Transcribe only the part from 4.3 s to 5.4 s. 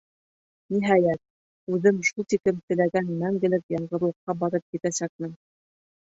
барып етәсәкмен!